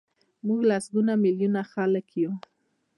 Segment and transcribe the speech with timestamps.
[0.47, 2.33] موږ لسګونه میلیونه خلک یو.